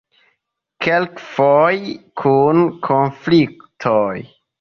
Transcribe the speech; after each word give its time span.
Kelkfoje 0.85 1.93
kun 2.21 2.63
konfliktoj. 2.87 4.15